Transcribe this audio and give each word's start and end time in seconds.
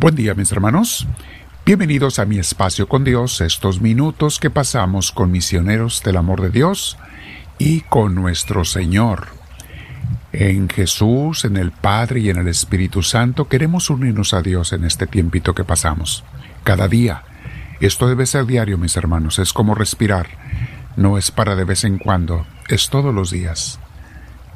Buen 0.00 0.16
día 0.16 0.34
mis 0.34 0.50
hermanos. 0.50 1.06
Bienvenidos 1.64 2.18
a 2.18 2.24
mi 2.24 2.38
espacio 2.38 2.88
con 2.88 3.04
Dios, 3.04 3.40
estos 3.40 3.80
minutos 3.80 4.38
que 4.38 4.50
pasamos 4.50 5.12
con 5.12 5.30
misioneros 5.30 6.02
del 6.02 6.16
amor 6.16 6.42
de 6.42 6.50
Dios 6.50 6.98
y 7.58 7.82
con 7.82 8.14
nuestro 8.14 8.64
Señor. 8.64 9.28
En 10.32 10.68
Jesús, 10.68 11.44
en 11.44 11.56
el 11.56 11.70
Padre 11.70 12.20
y 12.20 12.30
en 12.30 12.38
el 12.38 12.48
Espíritu 12.48 13.02
Santo 13.02 13.48
queremos 13.48 13.88
unirnos 13.88 14.34
a 14.34 14.42
Dios 14.42 14.72
en 14.72 14.84
este 14.84 15.06
tiempito 15.06 15.54
que 15.54 15.64
pasamos. 15.64 16.24
Cada 16.64 16.88
día. 16.88 17.22
Esto 17.80 18.08
debe 18.08 18.26
ser 18.26 18.46
diario, 18.46 18.78
mis 18.78 18.96
hermanos. 18.96 19.38
Es 19.38 19.52
como 19.52 19.74
respirar. 19.74 20.26
No 20.96 21.18
es 21.18 21.30
para 21.30 21.54
de 21.54 21.64
vez 21.64 21.84
en 21.84 21.98
cuando. 21.98 22.46
Es 22.68 22.90
todos 22.90 23.14
los 23.14 23.30
días. 23.30 23.78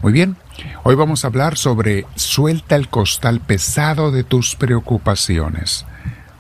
Muy 0.01 0.13
bien, 0.13 0.37
hoy 0.85 0.95
vamos 0.95 1.25
a 1.25 1.27
hablar 1.27 1.57
sobre 1.57 2.07
suelta 2.15 2.77
el 2.77 2.89
costal 2.89 3.41
pesado 3.41 4.13
de 4.13 4.23
tus 4.23 4.55
preocupaciones. 4.55 5.87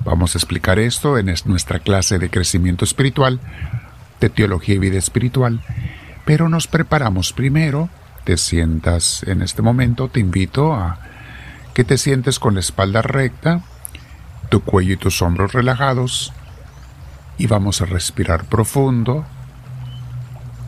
Vamos 0.05 0.34
a 0.34 0.38
explicar 0.38 0.78
esto 0.78 1.19
en 1.19 1.34
nuestra 1.45 1.80
clase 1.80 2.20
de 2.20 2.30
crecimiento 2.30 2.84
espiritual, 2.84 3.41
de 4.20 4.30
teología 4.30 4.77
y 4.77 4.79
vida 4.79 4.98
espiritual, 4.98 5.60
pero 6.24 6.48
nos 6.48 6.68
preparamos 6.68 7.32
primero, 7.32 7.91
te 8.23 8.37
sientas 8.37 9.24
en 9.24 9.42
este 9.42 9.60
momento, 9.60 10.09
te 10.09 10.20
invito 10.20 10.73
a 10.73 11.01
que 11.74 11.82
te 11.82 11.98
sientes 11.98 12.38
con 12.38 12.54
la 12.54 12.60
espalda 12.60 13.02
recta, 13.02 13.62
tu 14.51 14.60
cuello 14.62 14.95
y 14.95 14.98
tus 14.98 15.20
hombros 15.20 15.52
relajados, 15.52 16.32
y 17.38 17.48
vamos 17.48 17.82
a 17.82 17.87
respirar 17.87 18.45
profundo 18.45 19.27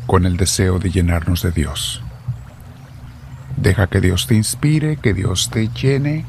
con 0.08 0.26
el 0.26 0.36
deseo 0.36 0.80
de 0.80 0.90
llenarnos 0.90 1.42
de 1.42 1.52
Dios. 1.52 2.02
Deja 3.60 3.88
que 3.88 4.00
Dios 4.00 4.26
te 4.26 4.34
inspire, 4.34 4.96
que 4.96 5.12
Dios 5.12 5.50
te 5.50 5.68
llene. 5.68 6.24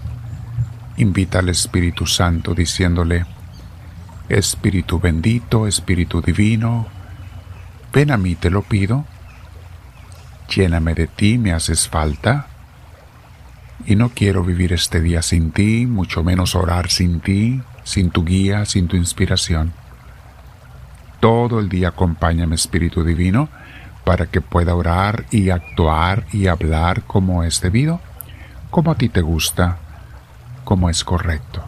Invita 0.97 1.39
al 1.39 1.47
Espíritu 1.47 2.05
Santo 2.05 2.53
diciéndole, 2.53 3.25
Espíritu 4.27 4.99
bendito, 4.99 5.65
Espíritu 5.65 6.21
divino, 6.21 6.87
ven 7.93 8.11
a 8.11 8.17
mí, 8.17 8.35
te 8.35 8.49
lo 8.49 8.63
pido. 8.63 9.05
Lléname 10.53 10.93
de 10.93 11.07
ti, 11.07 11.37
me 11.37 11.53
haces 11.53 11.87
falta. 11.87 12.47
Y 13.85 13.95
no 13.95 14.09
quiero 14.09 14.43
vivir 14.43 14.73
este 14.73 14.99
día 14.99 15.21
sin 15.21 15.51
ti, 15.51 15.85
mucho 15.85 16.25
menos 16.25 16.53
orar 16.53 16.89
sin 16.89 17.21
ti, 17.21 17.61
sin 17.85 18.11
tu 18.11 18.25
guía, 18.25 18.65
sin 18.65 18.89
tu 18.89 18.97
inspiración. 18.97 19.71
Todo 21.21 21.61
el 21.61 21.69
día 21.69 21.89
acompáñame, 21.89 22.55
Espíritu 22.55 23.05
Divino, 23.05 23.47
para 24.03 24.25
que 24.25 24.41
pueda 24.41 24.75
orar 24.75 25.25
y 25.31 25.49
actuar 25.49 26.25
y 26.31 26.47
hablar 26.47 27.03
como 27.03 27.43
es 27.43 27.61
debido, 27.61 27.99
como 28.69 28.91
a 28.91 28.95
ti 28.95 29.09
te 29.09 29.21
gusta, 29.21 29.77
como 30.63 30.89
es 30.89 31.03
correcto. 31.03 31.63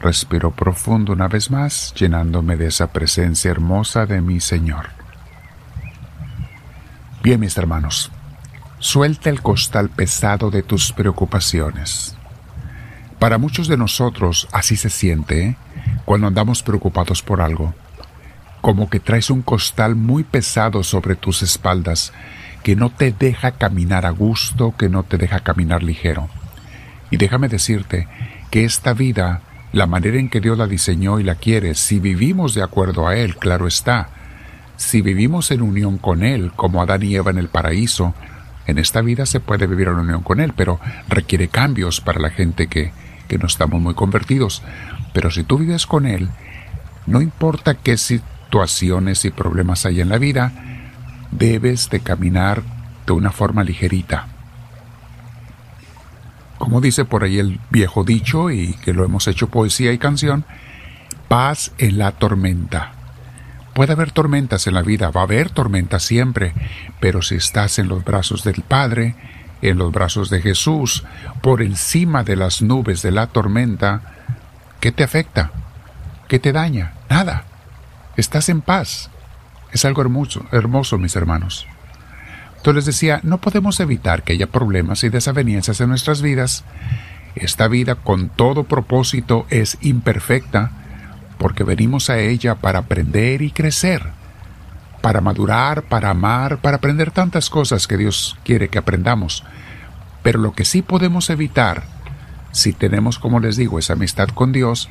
Respiro 0.00 0.50
profundo 0.50 1.12
una 1.12 1.28
vez 1.28 1.50
más, 1.50 1.94
llenándome 1.94 2.56
de 2.56 2.66
esa 2.66 2.88
presencia 2.88 3.50
hermosa 3.50 4.06
de 4.06 4.20
mi 4.20 4.40
Señor. 4.40 4.90
Bien, 7.22 7.40
mis 7.40 7.56
hermanos, 7.56 8.10
suelta 8.78 9.30
el 9.30 9.42
costal 9.42 9.88
pesado 9.88 10.50
de 10.50 10.62
tus 10.62 10.92
preocupaciones. 10.92 12.14
Para 13.18 13.38
muchos 13.38 13.66
de 13.68 13.76
nosotros 13.76 14.46
así 14.52 14.76
se 14.76 14.90
siente 14.90 15.46
¿eh? 15.46 15.56
cuando 16.04 16.26
andamos 16.26 16.62
preocupados 16.62 17.22
por 17.22 17.40
algo 17.40 17.74
como 18.66 18.90
que 18.90 18.98
traes 18.98 19.30
un 19.30 19.42
costal 19.42 19.94
muy 19.94 20.24
pesado 20.24 20.82
sobre 20.82 21.14
tus 21.14 21.40
espaldas, 21.42 22.12
que 22.64 22.74
no 22.74 22.90
te 22.90 23.12
deja 23.12 23.52
caminar 23.52 24.04
a 24.06 24.10
gusto, 24.10 24.74
que 24.76 24.88
no 24.88 25.04
te 25.04 25.18
deja 25.18 25.38
caminar 25.38 25.84
ligero. 25.84 26.28
Y 27.12 27.16
déjame 27.16 27.46
decirte 27.46 28.08
que 28.50 28.64
esta 28.64 28.92
vida, 28.92 29.42
la 29.70 29.86
manera 29.86 30.18
en 30.18 30.28
que 30.28 30.40
Dios 30.40 30.58
la 30.58 30.66
diseñó 30.66 31.20
y 31.20 31.22
la 31.22 31.36
quiere, 31.36 31.76
si 31.76 32.00
vivimos 32.00 32.54
de 32.54 32.64
acuerdo 32.64 33.06
a 33.06 33.14
Él, 33.14 33.36
claro 33.36 33.68
está, 33.68 34.08
si 34.76 35.00
vivimos 35.00 35.52
en 35.52 35.62
unión 35.62 35.96
con 35.96 36.24
Él, 36.24 36.50
como 36.56 36.82
Adán 36.82 37.04
y 37.04 37.14
Eva 37.14 37.30
en 37.30 37.38
el 37.38 37.48
paraíso, 37.48 38.14
en 38.66 38.78
esta 38.78 39.00
vida 39.00 39.26
se 39.26 39.38
puede 39.38 39.68
vivir 39.68 39.86
en 39.86 39.94
unión 39.94 40.22
con 40.24 40.40
Él, 40.40 40.54
pero 40.56 40.80
requiere 41.08 41.46
cambios 41.46 42.00
para 42.00 42.18
la 42.18 42.30
gente 42.30 42.66
que, 42.66 42.90
que 43.28 43.38
no 43.38 43.46
estamos 43.46 43.80
muy 43.80 43.94
convertidos. 43.94 44.64
Pero 45.12 45.30
si 45.30 45.44
tú 45.44 45.56
vives 45.56 45.86
con 45.86 46.04
Él, 46.04 46.30
no 47.06 47.22
importa 47.22 47.74
qué 47.74 47.96
si 47.96 48.20
y 49.24 49.30
problemas 49.30 49.86
hay 49.86 50.00
en 50.00 50.08
la 50.08 50.18
vida, 50.18 50.52
debes 51.30 51.90
de 51.90 52.00
caminar 52.00 52.62
de 53.06 53.12
una 53.12 53.30
forma 53.30 53.62
ligerita. 53.64 54.28
Como 56.58 56.80
dice 56.80 57.04
por 57.04 57.22
ahí 57.22 57.38
el 57.38 57.60
viejo 57.70 58.02
dicho 58.02 58.50
y 58.50 58.74
que 58.74 58.94
lo 58.94 59.04
hemos 59.04 59.28
hecho 59.28 59.48
poesía 59.48 59.92
y 59.92 59.98
canción, 59.98 60.44
paz 61.28 61.72
en 61.78 61.98
la 61.98 62.12
tormenta. 62.12 62.92
Puede 63.74 63.92
haber 63.92 64.10
tormentas 64.10 64.66
en 64.66 64.74
la 64.74 64.82
vida, 64.82 65.10
va 65.10 65.20
a 65.20 65.24
haber 65.24 65.50
tormentas 65.50 66.02
siempre, 66.02 66.54
pero 66.98 67.20
si 67.20 67.34
estás 67.34 67.78
en 67.78 67.88
los 67.88 68.04
brazos 68.04 68.42
del 68.42 68.62
Padre, 68.62 69.14
en 69.60 69.76
los 69.76 69.92
brazos 69.92 70.30
de 70.30 70.40
Jesús, 70.40 71.04
por 71.42 71.60
encima 71.60 72.24
de 72.24 72.36
las 72.36 72.62
nubes 72.62 73.02
de 73.02 73.10
la 73.10 73.26
tormenta, 73.26 74.00
¿qué 74.80 74.92
te 74.92 75.04
afecta? 75.04 75.50
¿Qué 76.26 76.38
te 76.38 76.52
daña? 76.52 76.94
Nada. 77.10 77.44
Estás 78.16 78.48
en 78.48 78.62
paz. 78.62 79.10
Es 79.72 79.84
algo 79.84 80.00
hermoso, 80.00 80.46
hermoso, 80.52 80.96
mis 80.98 81.16
hermanos. 81.16 81.66
Entonces 82.56 82.74
les 82.74 82.86
decía, 82.86 83.20
no 83.22 83.40
podemos 83.40 83.78
evitar 83.78 84.22
que 84.22 84.32
haya 84.32 84.46
problemas 84.46 85.04
y 85.04 85.08
desavenencias 85.08 85.80
en 85.80 85.90
nuestras 85.90 86.22
vidas. 86.22 86.64
Esta 87.34 87.68
vida 87.68 87.96
con 87.96 88.28
todo 88.30 88.64
propósito 88.64 89.46
es 89.50 89.78
imperfecta 89.82 90.70
porque 91.38 91.64
venimos 91.64 92.08
a 92.08 92.18
ella 92.18 92.54
para 92.54 92.80
aprender 92.80 93.42
y 93.42 93.50
crecer, 93.50 94.02
para 95.02 95.20
madurar, 95.20 95.82
para 95.82 96.10
amar, 96.10 96.58
para 96.58 96.78
aprender 96.78 97.10
tantas 97.10 97.50
cosas 97.50 97.86
que 97.86 97.98
Dios 97.98 98.38
quiere 98.42 98.68
que 98.68 98.78
aprendamos. 98.78 99.44
Pero 100.22 100.40
lo 100.40 100.52
que 100.54 100.64
sí 100.64 100.80
podemos 100.80 101.28
evitar, 101.28 101.84
si 102.52 102.72
tenemos, 102.72 103.18
como 103.18 103.38
les 103.38 103.56
digo, 103.56 103.78
esa 103.78 103.92
amistad 103.92 104.28
con 104.28 104.52
Dios, 104.52 104.88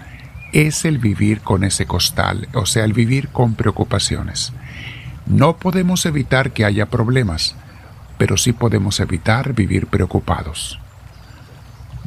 es 0.55 0.85
el 0.85 0.99
vivir 0.99 1.41
con 1.41 1.65
ese 1.65 1.85
costal, 1.85 2.47
o 2.53 2.65
sea, 2.65 2.85
el 2.85 2.93
vivir 2.93 3.27
con 3.27 3.55
preocupaciones. 3.55 4.53
No 5.25 5.57
podemos 5.57 6.05
evitar 6.05 6.51
que 6.51 6.63
haya 6.63 6.85
problemas, 6.85 7.57
pero 8.17 8.37
sí 8.37 8.53
podemos 8.53 9.01
evitar 9.01 9.51
vivir 9.51 9.87
preocupados. 9.87 10.79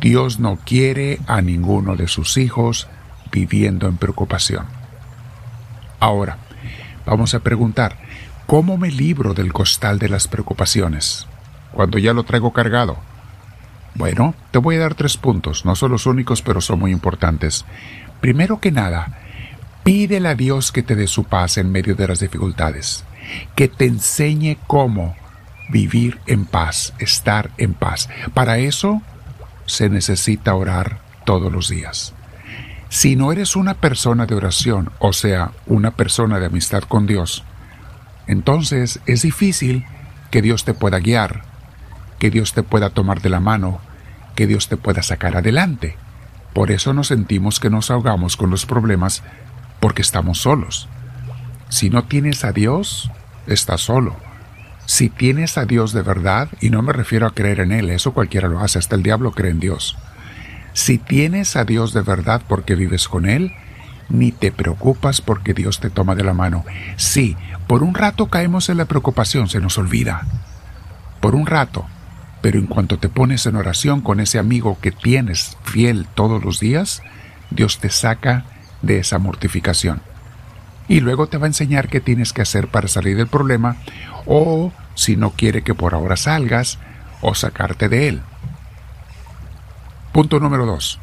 Dios 0.01 0.41
no 0.41 0.57
quiere 0.65 1.21
a 1.27 1.43
ninguno 1.43 1.95
de 1.95 2.09
sus 2.09 2.39
hijos 2.39 2.89
viviendo 3.31 3.87
en 3.87 3.99
preocupación. 3.99 4.65
Ahora, 6.01 6.39
vamos 7.05 7.35
a 7.35 7.41
preguntar, 7.41 7.99
¿cómo 8.47 8.79
me 8.79 8.91
libro 8.91 9.35
del 9.35 9.53
costal 9.53 9.99
de 9.99 10.09
las 10.09 10.27
preocupaciones? 10.27 11.27
Cuando 11.73 11.99
ya 11.99 12.15
lo 12.15 12.25
traigo 12.25 12.55
cargado. 12.55 12.97
Bueno, 13.95 14.35
te 14.53 14.59
voy 14.59 14.77
a 14.77 14.81
dar 14.81 14.95
tres 14.95 15.19
puntos, 15.19 15.67
no 15.67 15.77
son 15.77 15.91
los 15.91 16.07
únicos, 16.07 16.41
pero 16.41 16.63
son 16.63 16.79
muy 16.79 16.93
importantes. 16.93 17.67
Primero 18.21 18.61
que 18.61 18.73
nada, 18.73 19.19
pídele 19.85 20.29
a 20.29 20.35
Dios 20.35 20.73
que 20.73 20.83
te 20.83 20.95
dé 20.95 21.07
su 21.07 21.25
paz 21.25 21.59
en 21.59 21.71
medio 21.71 21.95
de 21.95 22.09
las 22.09 22.21
dificultades, 22.21 23.05
que 23.55 23.69
te 23.69 23.87
enseñe 23.87 24.59
cómo 24.67 25.17
vivir 25.69 26.19
en 26.27 26.45
paz, 26.45 26.95
estar 26.99 27.51
en 27.59 27.75
paz. 27.75 28.09
Para 28.35 28.59
eso 28.59 29.03
se 29.67 29.89
necesita 29.89 30.55
orar 30.55 31.01
todos 31.25 31.53
los 31.53 31.69
días. 31.69 32.15
Si 32.89 33.17
no 33.17 33.33
eres 33.33 33.55
una 33.55 33.75
persona 33.75 34.25
de 34.25 34.35
oración, 34.35 34.91
o 34.99 35.13
sea, 35.13 35.53
una 35.67 35.91
persona 35.91 36.39
de 36.39 36.47
amistad 36.47 36.83
con 36.83 37.07
Dios, 37.07 37.45
entonces 38.27 39.01
es 39.07 39.23
difícil 39.23 39.85
que 40.31 40.43
Dios 40.43 40.65
te 40.65 40.75
pueda 40.75 40.99
guiar, 40.99 41.43
que 42.19 42.31
Dios 42.31 42.53
te 42.55 42.63
pueda 42.63 42.91
tomar 42.91 43.21
de 43.21 43.29
la 43.29 43.41
mano, 43.41 43.81
que 44.35 44.47
Dios 44.47 44.69
te 44.69 44.77
pueda 44.77 45.03
sacar 45.03 45.37
adelante. 45.37 45.97
Por 46.53 46.71
eso 46.71 46.93
nos 46.93 47.09
sentimos 47.09 47.61
que 47.61 47.71
nos 47.71 47.91
ahogamos 47.91 48.37
con 48.37 48.51
los 48.51 48.67
problemas 48.67 49.23
porque 49.81 50.03
estamos 50.03 50.41
solos. 50.41 50.89
Si 51.69 51.91
no 51.91 52.05
tienes 52.05 52.45
a 52.45 52.53
Dios, 52.53 53.11
estás 53.47 53.83
solo. 53.83 54.17
Si 54.87 55.11
tienes 55.11 55.59
a 55.59 55.67
Dios 55.67 55.93
de 55.93 56.03
verdad, 56.03 56.49
y 56.61 56.71
no 56.71 56.81
me 56.83 56.93
refiero 56.93 57.27
a 57.27 57.35
creer 57.35 57.61
en 57.61 57.73
Él, 57.73 57.91
eso 57.91 58.13
cualquiera 58.13 58.49
lo 58.49 58.61
hace, 58.61 58.79
hasta 58.79 58.97
el 58.97 59.03
diablo 59.03 59.33
cree 59.33 59.51
en 59.51 59.61
Dios. 59.61 59.99
Si 60.73 60.97
tienes 60.97 61.57
a 61.57 61.65
Dios 61.65 61.93
de 61.93 62.03
verdad 62.03 62.43
porque 62.49 62.75
vives 62.75 63.09
con 63.09 63.29
Él, 63.29 63.53
ni 64.09 64.33
te 64.33 64.51
preocupas 64.51 65.21
porque 65.21 65.53
Dios 65.53 65.81
te 65.81 65.91
toma 65.91 66.15
de 66.15 66.25
la 66.25 66.33
mano. 66.33 66.65
Sí, 66.97 67.37
por 67.67 67.83
un 67.83 67.95
rato 67.95 68.29
caemos 68.29 68.69
en 68.71 68.79
la 68.79 68.87
preocupación, 68.87 69.49
se 69.49 69.61
nos 69.61 69.77
olvida. 69.77 70.27
Por 71.21 71.35
un 71.35 71.47
rato, 71.47 71.85
pero 72.41 72.59
en 72.59 72.67
cuanto 72.67 72.99
te 72.99 73.09
pones 73.09 73.47
en 73.47 73.57
oración 73.57 74.01
con 74.01 74.21
ese 74.21 74.39
amigo 74.39 74.79
que 74.81 74.93
tienes 74.93 75.57
fiel 75.65 76.07
todos 76.15 76.45
los 76.45 76.61
días, 76.61 77.03
Dios 77.51 77.79
te 77.79 77.91
saca 77.91 78.45
de 78.83 79.01
esa 79.01 79.19
mortificación. 79.19 80.01
Y 80.87 81.01
luego 81.01 81.27
te 81.27 81.37
va 81.37 81.45
a 81.45 81.49
enseñar 81.49 81.89
qué 81.89 82.01
tienes 82.01 82.33
que 82.33 82.43
hacer 82.43 82.69
para 82.69 82.89
salir 82.89 83.17
del 83.17 83.27
problema 83.27 83.77
o 84.25 84.73
si 84.95 85.17
no 85.17 85.31
quiere 85.31 85.63
que 85.63 85.75
por 85.75 85.95
ahora 85.95 86.17
salgas 86.17 86.79
o 87.21 87.35
sacarte 87.35 87.89
de 87.89 88.09
él. 88.09 88.23
Punto 90.13 90.41
número 90.41 90.67
dos. 90.67 90.99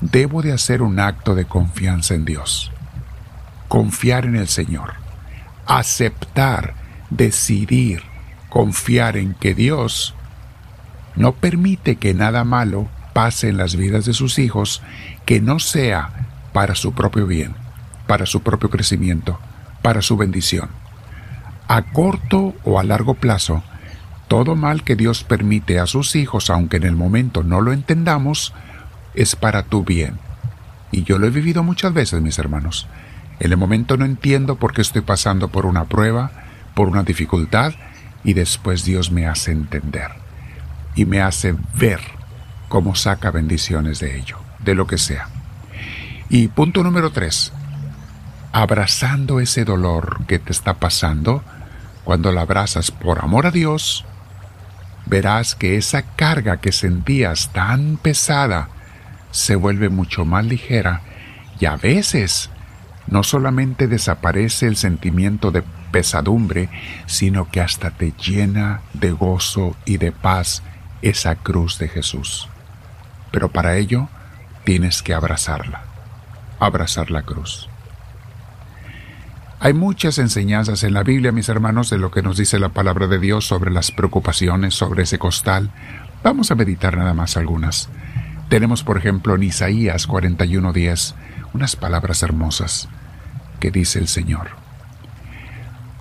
debo 0.00 0.42
de 0.42 0.52
hacer 0.52 0.80
un 0.80 1.00
acto 1.00 1.34
de 1.34 1.44
confianza 1.44 2.14
en 2.14 2.24
Dios. 2.24 2.70
Confiar 3.66 4.24
en 4.24 4.36
el 4.36 4.48
Señor. 4.48 4.94
Aceptar, 5.66 6.74
decidir, 7.10 8.02
confiar 8.48 9.16
en 9.16 9.34
que 9.34 9.54
Dios 9.54 10.14
no 11.18 11.32
permite 11.32 11.96
que 11.96 12.14
nada 12.14 12.44
malo 12.44 12.88
pase 13.12 13.48
en 13.48 13.56
las 13.56 13.74
vidas 13.74 14.04
de 14.04 14.14
sus 14.14 14.38
hijos 14.38 14.82
que 15.26 15.40
no 15.40 15.58
sea 15.58 16.10
para 16.52 16.76
su 16.76 16.92
propio 16.92 17.26
bien, 17.26 17.54
para 18.06 18.24
su 18.24 18.42
propio 18.42 18.70
crecimiento, 18.70 19.40
para 19.82 20.00
su 20.00 20.16
bendición. 20.16 20.68
A 21.66 21.82
corto 21.82 22.54
o 22.62 22.78
a 22.78 22.84
largo 22.84 23.14
plazo, 23.14 23.64
todo 24.28 24.54
mal 24.54 24.84
que 24.84 24.94
Dios 24.94 25.24
permite 25.24 25.80
a 25.80 25.86
sus 25.86 26.14
hijos, 26.14 26.50
aunque 26.50 26.76
en 26.76 26.84
el 26.84 26.94
momento 26.94 27.42
no 27.42 27.60
lo 27.60 27.72
entendamos, 27.72 28.54
es 29.14 29.34
para 29.34 29.64
tu 29.64 29.82
bien. 29.82 30.18
Y 30.92 31.02
yo 31.02 31.18
lo 31.18 31.26
he 31.26 31.30
vivido 31.30 31.64
muchas 31.64 31.92
veces, 31.92 32.22
mis 32.22 32.38
hermanos. 32.38 32.86
En 33.40 33.50
el 33.50 33.58
momento 33.58 33.96
no 33.96 34.04
entiendo 34.04 34.54
por 34.54 34.72
qué 34.72 34.82
estoy 34.82 35.02
pasando 35.02 35.48
por 35.48 35.66
una 35.66 35.86
prueba, 35.86 36.30
por 36.74 36.88
una 36.88 37.02
dificultad, 37.02 37.72
y 38.22 38.34
después 38.34 38.84
Dios 38.84 39.10
me 39.10 39.26
hace 39.26 39.50
entender 39.50 40.27
y 40.98 41.06
me 41.06 41.20
hace 41.20 41.54
ver 41.74 42.00
cómo 42.68 42.96
saca 42.96 43.30
bendiciones 43.30 44.00
de 44.00 44.18
ello, 44.18 44.36
de 44.58 44.74
lo 44.74 44.88
que 44.88 44.98
sea. 44.98 45.28
Y 46.28 46.48
punto 46.48 46.82
número 46.82 47.12
tres, 47.12 47.52
abrazando 48.50 49.38
ese 49.38 49.64
dolor 49.64 50.26
que 50.26 50.40
te 50.40 50.50
está 50.50 50.74
pasando, 50.74 51.44
cuando 52.02 52.32
la 52.32 52.40
abrazas 52.40 52.90
por 52.90 53.22
amor 53.22 53.46
a 53.46 53.52
Dios, 53.52 54.04
verás 55.06 55.54
que 55.54 55.76
esa 55.76 56.02
carga 56.02 56.56
que 56.56 56.72
sentías 56.72 57.52
tan 57.52 57.96
pesada 57.96 58.68
se 59.30 59.54
vuelve 59.54 59.90
mucho 59.90 60.24
más 60.24 60.44
ligera 60.46 61.02
y 61.60 61.66
a 61.66 61.76
veces 61.76 62.50
no 63.06 63.22
solamente 63.22 63.86
desaparece 63.86 64.66
el 64.66 64.76
sentimiento 64.76 65.52
de 65.52 65.62
pesadumbre, 65.92 66.68
sino 67.06 67.48
que 67.48 67.60
hasta 67.60 67.92
te 67.92 68.12
llena 68.20 68.80
de 68.94 69.12
gozo 69.12 69.76
y 69.84 69.98
de 69.98 70.10
paz 70.10 70.64
esa 71.02 71.36
cruz 71.36 71.78
de 71.78 71.88
Jesús. 71.88 72.48
Pero 73.30 73.50
para 73.50 73.76
ello 73.76 74.08
tienes 74.64 75.02
que 75.02 75.14
abrazarla, 75.14 75.82
abrazar 76.60 77.10
la 77.10 77.22
cruz. 77.22 77.68
Hay 79.60 79.72
muchas 79.72 80.18
enseñanzas 80.18 80.84
en 80.84 80.94
la 80.94 81.02
Biblia, 81.02 81.32
mis 81.32 81.48
hermanos, 81.48 81.90
de 81.90 81.98
lo 81.98 82.12
que 82.12 82.22
nos 82.22 82.36
dice 82.36 82.60
la 82.60 82.68
palabra 82.68 83.08
de 83.08 83.18
Dios 83.18 83.44
sobre 83.44 83.72
las 83.72 83.90
preocupaciones, 83.90 84.74
sobre 84.74 85.02
ese 85.02 85.18
costal. 85.18 85.70
Vamos 86.22 86.50
a 86.50 86.54
meditar 86.54 86.96
nada 86.96 87.12
más 87.12 87.36
algunas. 87.36 87.88
Tenemos, 88.48 88.84
por 88.84 88.98
ejemplo, 88.98 89.34
en 89.34 89.42
Isaías 89.42 90.06
41:10 90.06 91.14
unas 91.54 91.74
palabras 91.74 92.22
hermosas 92.22 92.88
que 93.58 93.70
dice 93.70 93.98
el 93.98 94.06
Señor. 94.06 94.50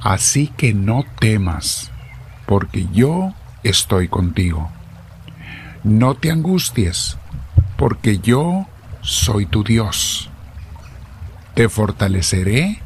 Así 0.02 0.48
que 0.56 0.74
no 0.74 1.04
temas, 1.20 1.92
porque 2.46 2.88
yo 2.94 3.34
estoy 3.64 4.08
contigo. 4.08 4.72
No 5.88 6.16
te 6.16 6.32
angusties, 6.32 7.16
porque 7.78 8.20
yo 8.20 8.68
soy 9.00 9.46
tu 9.46 9.64
Dios. 9.64 10.30
Te 11.54 11.70
fortaleceré 11.70 12.82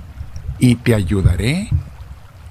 y 0.59 0.75
te 0.75 0.93
ayudaré, 0.93 1.71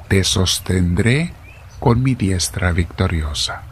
te 0.08 0.24
sostendré 0.24 1.32
con 1.78 2.02
mi 2.02 2.16
diestra 2.16 2.72
victoriosa. 2.72 3.62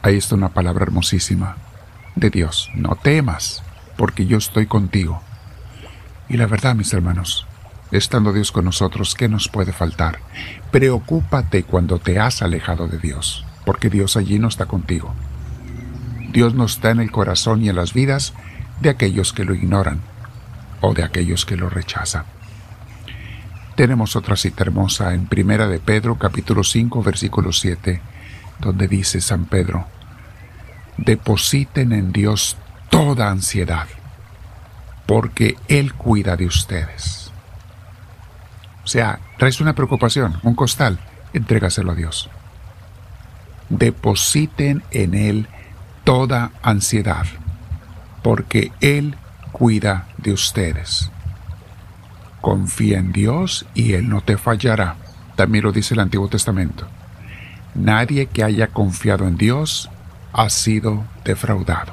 Ahí 0.00 0.16
está 0.16 0.36
una 0.36 0.50
palabra 0.50 0.84
hermosísima 0.84 1.56
de 2.14 2.30
Dios. 2.30 2.70
No 2.76 2.94
temas, 2.94 3.64
porque 3.96 4.24
yo 4.26 4.38
estoy 4.38 4.66
contigo. 4.66 5.20
Y 6.28 6.36
la 6.36 6.46
verdad, 6.46 6.76
mis 6.76 6.92
hermanos, 6.92 7.47
estando 7.90 8.32
Dios 8.32 8.52
con 8.52 8.64
nosotros, 8.64 9.14
¿qué 9.14 9.28
nos 9.28 9.48
puede 9.48 9.72
faltar? 9.72 10.18
Preocúpate 10.70 11.62
cuando 11.62 11.98
te 11.98 12.18
has 12.18 12.42
alejado 12.42 12.88
de 12.88 12.98
Dios, 12.98 13.44
porque 13.64 13.90
Dios 13.90 14.16
allí 14.16 14.38
no 14.38 14.48
está 14.48 14.66
contigo. 14.66 15.14
Dios 16.30 16.54
no 16.54 16.66
está 16.66 16.90
en 16.90 17.00
el 17.00 17.10
corazón 17.10 17.62
y 17.62 17.68
en 17.68 17.76
las 17.76 17.94
vidas 17.94 18.34
de 18.80 18.90
aquellos 18.90 19.32
que 19.32 19.44
lo 19.44 19.54
ignoran 19.54 20.00
o 20.80 20.94
de 20.94 21.02
aquellos 21.02 21.46
que 21.46 21.56
lo 21.56 21.68
rechazan. 21.68 22.24
Tenemos 23.74 24.16
otra 24.16 24.36
cita 24.36 24.64
hermosa 24.64 25.14
en 25.14 25.26
Primera 25.26 25.68
de 25.68 25.78
Pedro 25.78 26.18
capítulo 26.18 26.64
5 26.64 27.02
versículo 27.02 27.52
7, 27.52 28.00
donde 28.58 28.88
dice 28.88 29.20
San 29.20 29.46
Pedro, 29.46 29.86
depositen 30.96 31.92
en 31.92 32.12
Dios 32.12 32.56
toda 32.90 33.30
ansiedad, 33.30 33.86
porque 35.06 35.56
Él 35.68 35.94
cuida 35.94 36.36
de 36.36 36.46
ustedes. 36.46 37.27
O 38.88 38.90
sea, 38.90 39.20
traes 39.36 39.60
una 39.60 39.74
preocupación, 39.74 40.40
un 40.42 40.54
costal, 40.54 40.98
entrégaselo 41.34 41.92
a 41.92 41.94
Dios. 41.94 42.30
Depositen 43.68 44.82
en 44.90 45.12
Él 45.12 45.46
toda 46.04 46.52
ansiedad, 46.62 47.26
porque 48.22 48.72
Él 48.80 49.14
cuida 49.52 50.06
de 50.16 50.32
ustedes. 50.32 51.10
Confía 52.40 52.96
en 52.98 53.12
Dios 53.12 53.66
y 53.74 53.92
Él 53.92 54.08
no 54.08 54.22
te 54.22 54.38
fallará. 54.38 54.96
También 55.36 55.64
lo 55.64 55.72
dice 55.72 55.92
el 55.92 56.00
Antiguo 56.00 56.28
Testamento. 56.28 56.88
Nadie 57.74 58.24
que 58.24 58.42
haya 58.42 58.68
confiado 58.68 59.28
en 59.28 59.36
Dios 59.36 59.90
ha 60.32 60.48
sido 60.48 61.04
defraudado. 61.26 61.92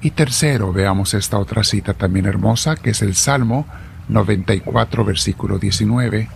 Y 0.00 0.12
tercero, 0.12 0.72
veamos 0.72 1.12
esta 1.12 1.38
otra 1.38 1.64
cita 1.64 1.92
también 1.92 2.24
hermosa, 2.24 2.76
que 2.76 2.88
es 2.88 3.02
el 3.02 3.14
Salmo 3.14 3.66
94, 4.08 5.04
versículo 5.04 5.58
19, 5.58 6.28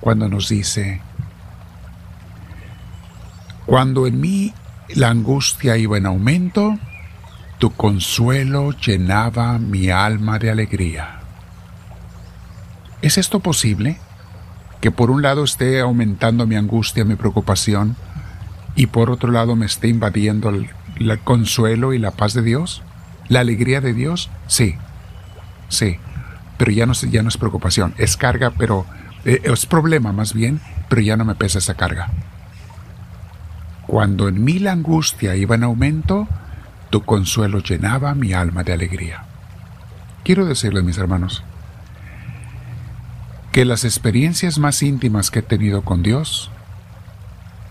cuando 0.00 0.28
nos 0.28 0.48
dice, 0.48 1.00
Cuando 3.66 4.06
en 4.06 4.20
mí 4.20 4.54
la 4.94 5.10
angustia 5.10 5.76
iba 5.76 5.96
en 5.98 6.06
aumento, 6.06 6.78
tu 7.58 7.72
consuelo 7.72 8.72
llenaba 8.72 9.58
mi 9.58 9.90
alma 9.90 10.38
de 10.38 10.50
alegría. 10.50 11.20
¿Es 13.02 13.18
esto 13.18 13.40
posible? 13.40 13.98
Que 14.80 14.90
por 14.90 15.10
un 15.10 15.22
lado 15.22 15.44
esté 15.44 15.80
aumentando 15.80 16.46
mi 16.46 16.56
angustia, 16.56 17.04
mi 17.04 17.16
preocupación, 17.16 17.96
y 18.74 18.86
por 18.86 19.10
otro 19.10 19.30
lado 19.30 19.56
me 19.56 19.66
esté 19.66 19.88
invadiendo 19.88 20.48
el, 20.48 20.70
consuelo 21.24 21.92
y 21.92 21.98
la 21.98 22.10
paz 22.12 22.34
de 22.34 22.42
Dios? 22.42 22.82
¿La 23.28 23.40
alegría 23.40 23.80
de 23.80 23.92
Dios? 23.94 24.30
Sí, 24.46 24.76
sí, 25.68 25.98
pero 26.60 26.72
ya 26.72 26.84
no, 26.84 26.92
es 26.92 27.38
preocupación, 27.38 27.94
es 27.96 28.18
carga, 28.18 28.50
pero 28.50 28.84
eh, 29.24 29.40
es 29.44 29.64
problema 29.64 30.12
más 30.12 30.34
bien, 30.34 30.60
pero 30.90 31.00
ya 31.00 31.16
no 31.16 31.24
me 31.24 31.34
pesa 31.34 31.58
esa 31.58 31.72
carga. 31.72 32.10
Cuando 33.86 34.28
en 34.28 34.44
mí 34.44 34.58
la 34.58 34.72
angustia 34.72 35.36
iba 35.36 35.54
en 35.54 35.64
aumento, 35.64 36.28
tu 36.90 37.02
consuelo 37.02 37.60
llenaba 37.60 38.14
mi 38.14 38.34
alma 38.34 38.62
de 38.62 38.74
alegría. 38.74 39.24
Quiero 40.22 40.44
decirles, 40.44 40.84
mis 40.84 40.98
hermanos, 40.98 41.42
que 43.52 43.64
las 43.64 43.84
experiencias 43.84 44.58
más 44.58 44.82
íntimas 44.82 45.30
que 45.30 45.38
he 45.38 45.42
tenido 45.42 45.80
con 45.80 46.02
Dios 46.02 46.50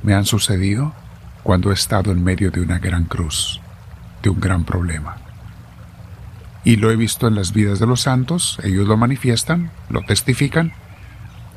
me 0.02 0.16
han 0.16 0.26
sucedido 0.26 0.94
cuando 1.44 1.70
he 1.70 1.76
estado 1.76 2.12
en 2.12 2.24
medio 2.24 2.50
de 2.50 2.62
una 2.62 2.80
gran 2.80 3.04
cruz, 3.04 3.62
de 4.24 4.32
un 4.32 4.40
gran 4.40 4.64
problema. 4.64 5.29
Y 6.64 6.76
lo 6.76 6.92
he 6.92 6.96
visto 6.96 7.28
en 7.28 7.36
las 7.36 7.54
vidas 7.54 7.80
de 7.80 7.88
los 7.88 8.02
santos, 8.02 8.60
ellos 8.64 8.88
lo 8.88 8.98
manifiestan, 8.98 9.72
lo 9.90 10.02
testifican, 10.02 10.74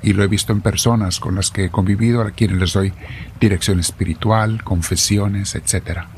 y 0.03 0.13
lo 0.13 0.25
he 0.25 0.29
visto 0.29 0.53
en 0.53 0.61
personas 0.61 1.21
con 1.21 1.35
las 1.35 1.51
que 1.51 1.67
he 1.67 1.71
convivido, 1.71 2.23
a 2.23 2.31
quienes 2.33 2.59
les 2.59 2.73
doy 2.73 2.93
dirección 3.41 3.81
espiritual, 3.81 4.63
confesiones, 4.65 5.55
etcétera. 5.55 6.09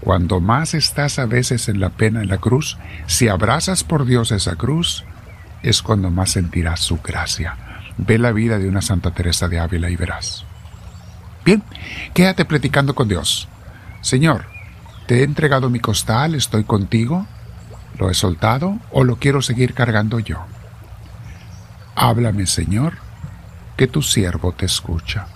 Cuando 0.00 0.40
más 0.40 0.74
estás 0.74 1.18
a 1.18 1.26
veces 1.26 1.68
en 1.68 1.80
la 1.80 1.90
pena 1.90 2.22
en 2.22 2.28
la 2.28 2.38
cruz, 2.38 2.78
si 3.06 3.28
abrazas 3.28 3.84
por 3.84 4.06
Dios 4.06 4.32
esa 4.32 4.56
cruz, 4.56 5.04
es 5.62 5.82
cuando 5.82 6.10
más 6.10 6.30
sentirás 6.30 6.80
su 6.80 6.98
gracia. 6.98 7.56
Ve 7.96 8.18
la 8.18 8.32
vida 8.32 8.58
de 8.58 8.68
una 8.68 8.80
Santa 8.80 9.10
Teresa 9.10 9.48
de 9.48 9.58
Ávila 9.58 9.90
y 9.90 9.96
verás. 9.96 10.44
Bien, 11.44 11.62
quédate 12.14 12.44
platicando 12.44 12.94
con 12.94 13.08
Dios. 13.08 13.48
Señor, 14.00 14.46
te 15.08 15.20
he 15.20 15.22
entregado 15.22 15.70
mi 15.70 15.80
costal, 15.80 16.34
estoy 16.34 16.64
contigo, 16.64 17.26
lo 17.98 18.10
he 18.10 18.14
soltado 18.14 18.76
o 18.92 19.04
lo 19.04 19.16
quiero 19.16 19.40
seguir 19.40 19.72
cargando 19.72 20.18
yo. 20.18 20.36
Háblame, 21.94 22.46
Señor, 22.46 22.98
que 23.78 23.86
tu 23.86 24.02
siervo 24.02 24.52
te 24.52 24.66
escucha. 24.66 25.26